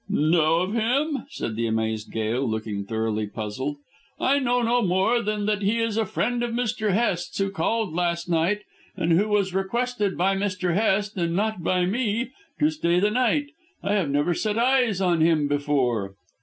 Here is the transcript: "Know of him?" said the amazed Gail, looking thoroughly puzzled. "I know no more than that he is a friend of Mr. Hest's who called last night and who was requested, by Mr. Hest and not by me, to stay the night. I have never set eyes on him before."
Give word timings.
"Know 0.09 0.61
of 0.61 0.73
him?" 0.73 1.27
said 1.29 1.55
the 1.55 1.67
amazed 1.67 2.11
Gail, 2.11 2.41
looking 2.43 2.85
thoroughly 2.85 3.27
puzzled. 3.27 3.75
"I 4.19 4.39
know 4.39 4.63
no 4.63 4.81
more 4.81 5.21
than 5.21 5.45
that 5.45 5.61
he 5.61 5.77
is 5.77 5.95
a 5.95 6.07
friend 6.07 6.41
of 6.41 6.49
Mr. 6.49 6.91
Hest's 6.91 7.37
who 7.37 7.51
called 7.51 7.93
last 7.93 8.27
night 8.27 8.63
and 8.97 9.11
who 9.11 9.27
was 9.27 9.53
requested, 9.53 10.17
by 10.17 10.35
Mr. 10.35 10.73
Hest 10.73 11.15
and 11.17 11.35
not 11.35 11.61
by 11.63 11.85
me, 11.85 12.31
to 12.59 12.71
stay 12.71 12.99
the 12.99 13.11
night. 13.11 13.51
I 13.83 13.93
have 13.93 14.09
never 14.09 14.33
set 14.33 14.57
eyes 14.57 15.01
on 15.01 15.21
him 15.21 15.47
before." 15.47 16.15